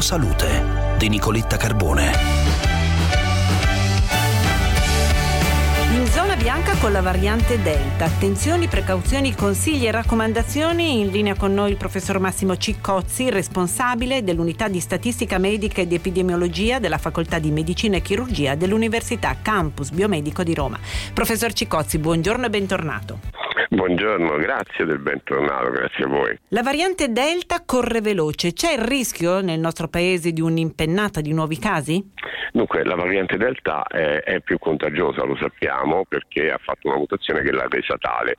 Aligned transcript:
Salute 0.00 0.64
di 0.96 1.08
Nicoletta 1.08 1.56
Carbone. 1.56 2.10
In 5.92 6.06
zona 6.06 6.34
bianca 6.34 6.74
con 6.76 6.90
la 6.92 7.02
variante 7.02 7.60
Delta. 7.60 8.06
Attenzioni, 8.06 8.66
precauzioni, 8.66 9.34
consigli 9.34 9.86
e 9.86 9.90
raccomandazioni. 9.90 11.00
In 11.00 11.10
linea 11.10 11.34
con 11.34 11.52
noi 11.52 11.70
il 11.70 11.76
professor 11.76 12.18
Massimo 12.18 12.56
Ciccozzi, 12.56 13.28
responsabile 13.30 14.24
dell'unità 14.24 14.66
di 14.68 14.80
statistica 14.80 15.38
medica 15.38 15.82
ed 15.82 15.92
epidemiologia 15.92 16.78
della 16.78 16.98
Facoltà 16.98 17.38
di 17.38 17.50
Medicina 17.50 17.98
e 17.98 18.02
Chirurgia 18.02 18.54
dell'Università 18.54 19.36
Campus 19.42 19.90
Biomedico 19.90 20.42
di 20.42 20.54
Roma. 20.54 20.78
Professor 21.12 21.52
Ciccozzi, 21.52 21.98
buongiorno 21.98 22.46
e 22.46 22.50
bentornato. 22.50 23.39
Buongiorno, 23.80 24.36
grazie 24.36 24.84
del 24.84 24.98
bentornato, 24.98 25.70
grazie 25.70 26.04
a 26.04 26.08
voi. 26.08 26.38
La 26.48 26.60
variante 26.60 27.12
Delta 27.12 27.64
corre 27.64 28.02
veloce. 28.02 28.52
C'è 28.52 28.74
il 28.74 28.84
rischio 28.84 29.40
nel 29.40 29.58
nostro 29.58 29.88
paese 29.88 30.32
di 30.32 30.42
un'impennata 30.42 31.22
di 31.22 31.32
nuovi 31.32 31.58
casi? 31.58 32.12
Dunque, 32.52 32.84
la 32.84 32.94
variante 32.94 33.38
Delta 33.38 33.86
è, 33.86 34.20
è, 34.22 34.40
più 34.40 34.58
contagiosa, 34.58 35.24
lo 35.24 35.34
sappiamo, 35.34 36.04
perché 36.06 36.50
ha 36.50 36.60
fatto 36.62 36.88
una 36.88 36.98
mutazione 36.98 37.40
che 37.40 37.52
l'ha 37.52 37.66
resa 37.70 37.96
tale. 37.96 38.34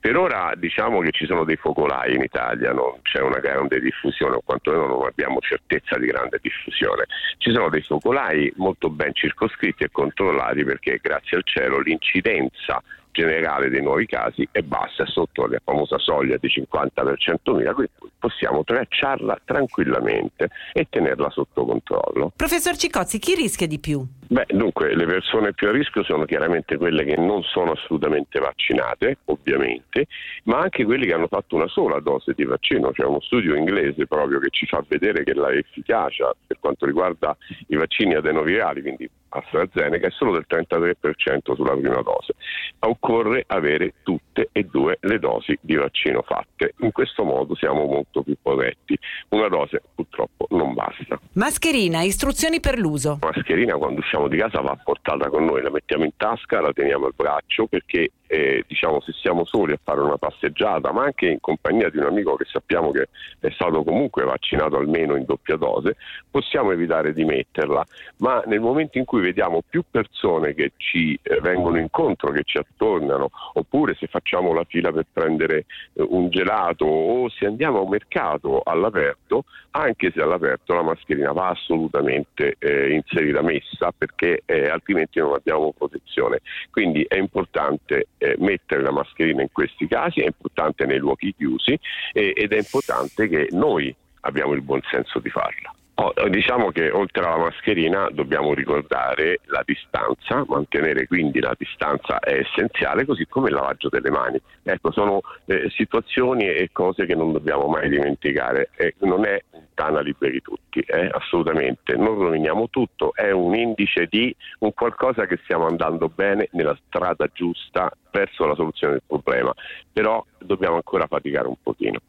Per 0.00 0.16
ora 0.16 0.54
diciamo 0.56 1.00
che 1.00 1.10
ci 1.10 1.26
sono 1.26 1.44
dei 1.44 1.56
focolai 1.56 2.14
in 2.14 2.22
Italia, 2.22 2.72
non 2.72 2.94
c'è 3.02 3.20
una 3.20 3.38
grande 3.38 3.78
diffusione, 3.78 4.36
o 4.36 4.42
quantomeno 4.42 4.86
non 4.86 5.04
abbiamo 5.04 5.40
certezza 5.40 5.98
di 5.98 6.06
grande 6.06 6.38
diffusione. 6.40 7.04
Ci 7.36 7.52
sono 7.52 7.68
dei 7.68 7.82
focolai 7.82 8.50
molto 8.56 8.88
ben 8.88 9.12
circoscritti 9.12 9.84
e 9.84 9.90
controllati 9.92 10.64
perché 10.64 10.98
grazie 11.02 11.36
al 11.36 11.44
cielo 11.44 11.80
l'incidenza 11.80 12.82
generale 13.16 13.70
dei 13.70 13.82
nuovi 13.82 14.04
casi 14.04 14.46
è 14.52 14.60
bassa, 14.60 15.04
è 15.04 15.06
sotto 15.06 15.46
la 15.46 15.58
famosa 15.64 15.98
soglia 15.98 16.36
di 16.36 16.48
50 16.48 17.02
per 17.02 17.16
100.000, 17.18 17.72
quindi 17.72 17.92
possiamo 18.18 18.62
tracciarla 18.62 19.40
tranquillamente 19.44 20.50
e 20.72 20.86
tenerla 20.90 21.30
sotto 21.30 21.64
controllo. 21.64 22.32
Professor 22.36 22.76
Cicozzi, 22.76 23.18
chi 23.18 23.34
rischia 23.34 23.66
di 23.66 23.78
più? 23.78 24.04
Beh, 24.28 24.46
dunque, 24.48 24.94
le 24.94 25.06
persone 25.06 25.54
più 25.54 25.68
a 25.68 25.70
rischio 25.72 26.02
sono 26.02 26.24
chiaramente 26.24 26.76
quelle 26.76 27.04
che 27.04 27.16
non 27.16 27.42
sono 27.42 27.72
assolutamente 27.72 28.38
vaccinate, 28.38 29.18
ovviamente, 29.26 30.06
ma 30.44 30.58
anche 30.58 30.84
quelli 30.84 31.06
che 31.06 31.14
hanno 31.14 31.28
fatto 31.28 31.54
una 31.54 31.68
sola 31.68 32.00
dose 32.00 32.32
di 32.34 32.44
vaccino. 32.44 32.90
C'è 32.90 33.04
uno 33.04 33.20
studio 33.20 33.54
inglese 33.54 34.06
proprio 34.06 34.40
che 34.40 34.48
ci 34.50 34.66
fa 34.66 34.84
vedere 34.86 35.22
che 35.24 35.32
l'efficacia 35.32 36.34
per 36.46 36.58
quanto 36.60 36.84
riguarda 36.84 37.36
i 37.68 37.76
vaccini 37.76 38.14
adenovirali, 38.14 38.82
quindi 38.82 39.08
AstraZeneca, 39.28 40.06
è 40.06 40.10
solo 40.10 40.32
del 40.32 40.46
33% 40.48 41.54
sulla 41.54 41.72
prima 41.72 42.02
dose. 42.02 42.34
Occorre 42.80 43.44
avere 43.46 43.94
tutte 44.02 44.48
e 44.52 44.64
due 44.64 44.98
le 45.00 45.18
dosi 45.18 45.58
di 45.60 45.74
vaccino 45.74 46.22
fatte. 46.22 46.74
In 46.78 46.92
questo 46.92 47.24
modo 47.24 47.54
siamo 47.54 47.84
molto 47.84 48.22
più 48.22 48.36
protetti. 48.40 48.98
Una 49.30 49.48
dose 49.48 49.82
purtroppo 49.94 50.46
non 50.50 50.74
basta. 50.74 51.18
Mascherina, 51.32 52.02
istruzioni 52.02 52.60
per 52.60 52.78
l'uso. 52.78 53.18
Mascherina 53.20 53.76
quando 53.76 54.00
usciamo 54.00 54.28
di 54.28 54.36
casa 54.36 54.60
va 54.60 54.78
portata 54.82 55.28
con 55.28 55.44
noi, 55.44 55.62
la 55.62 55.70
mettiamo 55.70 56.04
in 56.04 56.16
tasca, 56.16 56.60
la 56.60 56.72
teniamo 56.72 57.06
al 57.06 57.14
braccio 57.14 57.66
perché 57.66 58.10
eh, 58.26 58.64
diciamo 58.66 59.00
se 59.00 59.12
siamo 59.12 59.44
soli 59.44 59.72
a 59.72 59.78
fare 59.82 60.00
una 60.00 60.16
passeggiata, 60.16 60.92
ma 60.92 61.04
anche 61.04 61.26
in 61.26 61.40
compagnia 61.40 61.88
di 61.90 61.98
un 61.98 62.04
amico 62.04 62.34
che 62.36 62.44
sappiamo 62.44 62.90
che 62.90 63.08
è 63.38 63.50
stato 63.50 63.84
comunque 63.84 64.24
vaccinato 64.24 64.76
almeno 64.76 65.16
in 65.16 65.24
doppia 65.24 65.56
dose, 65.56 65.96
possiamo 66.30 66.72
evitare 66.72 67.12
di 67.12 67.24
metterla. 67.24 67.84
Ma 68.18 68.42
nel 68.46 68.60
momento 68.60 68.98
in 68.98 69.04
cui 69.04 69.15
vediamo 69.20 69.62
più 69.68 69.82
persone 69.90 70.54
che 70.54 70.72
ci 70.76 71.18
eh, 71.22 71.40
vengono 71.40 71.78
incontro, 71.78 72.32
che 72.32 72.42
ci 72.44 72.58
attornano, 72.58 73.30
oppure 73.54 73.94
se 73.94 74.06
facciamo 74.06 74.52
la 74.52 74.64
fila 74.64 74.92
per 74.92 75.06
prendere 75.12 75.66
eh, 75.94 76.04
un 76.08 76.28
gelato 76.30 76.84
o 76.84 77.28
se 77.28 77.46
andiamo 77.46 77.78
a 77.78 77.82
un 77.82 77.88
mercato 77.88 78.60
all'aperto, 78.64 79.44
anche 79.72 80.10
se 80.12 80.20
all'aperto 80.20 80.74
la 80.74 80.82
mascherina 80.82 81.32
va 81.32 81.48
assolutamente 81.48 82.56
eh, 82.58 82.92
inserita, 82.92 83.42
messa, 83.42 83.92
perché 83.96 84.42
eh, 84.46 84.68
altrimenti 84.68 85.18
non 85.18 85.34
abbiamo 85.34 85.72
protezione. 85.72 86.40
Quindi 86.70 87.04
è 87.06 87.16
importante 87.16 88.08
eh, 88.18 88.36
mettere 88.38 88.82
la 88.82 88.90
mascherina 88.90 89.42
in 89.42 89.52
questi 89.52 89.86
casi, 89.86 90.20
è 90.20 90.26
importante 90.26 90.86
nei 90.86 90.98
luoghi 90.98 91.34
chiusi 91.34 91.78
ed 92.12 92.52
è 92.52 92.56
importante 92.56 93.28
che 93.28 93.48
noi 93.50 93.94
abbiamo 94.20 94.52
il 94.52 94.62
buon 94.62 94.80
senso 94.90 95.18
di 95.18 95.30
farla. 95.30 95.74
Oh, 95.98 96.12
diciamo 96.28 96.72
che 96.72 96.90
oltre 96.90 97.24
alla 97.24 97.38
mascherina 97.38 98.10
dobbiamo 98.12 98.52
ricordare 98.52 99.40
la 99.46 99.62
distanza, 99.64 100.44
mantenere 100.46 101.06
quindi 101.06 101.40
la 101.40 101.54
distanza 101.56 102.18
è 102.18 102.34
essenziale, 102.34 103.06
così 103.06 103.26
come 103.26 103.48
il 103.48 103.54
lavaggio 103.54 103.88
delle 103.88 104.10
mani. 104.10 104.38
Ecco, 104.62 104.92
sono 104.92 105.22
eh, 105.46 105.70
situazioni 105.70 106.48
e 106.48 106.68
cose 106.70 107.06
che 107.06 107.14
non 107.14 107.32
dobbiamo 107.32 107.66
mai 107.66 107.88
dimenticare. 107.88 108.68
Eh, 108.76 108.94
non 108.98 109.24
è 109.24 109.42
un 109.52 109.64
Tanali 109.72 110.12
per 110.12 110.34
i 110.34 110.42
tutti, 110.42 110.80
eh, 110.80 111.08
assolutamente. 111.10 111.96
Non 111.96 112.18
roviniamo 112.18 112.68
tutto, 112.68 113.14
è 113.14 113.30
un 113.30 113.54
indice 113.54 114.06
di 114.10 114.36
un 114.58 114.74
qualcosa 114.74 115.24
che 115.24 115.38
stiamo 115.44 115.66
andando 115.66 116.10
bene 116.10 116.48
nella 116.52 116.78
strada 116.86 117.26
giusta 117.32 117.90
verso 118.10 118.44
la 118.44 118.54
soluzione 118.54 118.94
del 118.94 119.02
problema, 119.06 119.54
però 119.90 120.22
dobbiamo 120.38 120.76
ancora 120.76 121.06
faticare 121.06 121.48
un 121.48 121.56
pochino. 121.62 122.00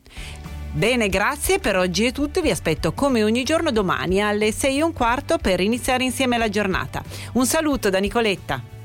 Bene, 0.78 1.10
grazie. 1.10 1.58
Per 1.58 1.76
oggi 1.76 2.06
è 2.06 2.12
tutto. 2.12 2.40
Vi 2.40 2.52
aspetto 2.52 2.94
come 2.94 3.24
ogni 3.24 3.42
giorno 3.42 3.72
domani 3.72 4.22
alle 4.22 4.52
6 4.52 4.78
e 4.78 4.84
un 4.84 4.94
quarto 4.94 5.40
per 5.40 5.60
iniziare 5.60 6.04
insieme 6.04 6.38
la 6.38 6.50
giornata. 6.50 7.04
Un 7.34 7.48
saluto 7.48 7.90
da 7.90 7.98
Nicoletta. 7.98 8.77